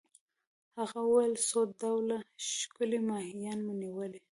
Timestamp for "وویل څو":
1.03-1.59